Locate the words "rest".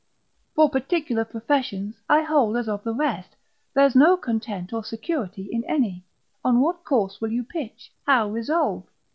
2.91-3.35